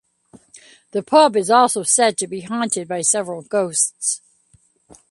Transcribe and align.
The 0.93 1.03
pub 1.03 1.35
is 1.35 1.51
also 1.51 1.83
said 1.83 2.17
to 2.17 2.27
be 2.27 2.41
haunted 2.41 2.87
by 2.87 3.01
several 3.01 3.43
ghosts. 3.43 4.19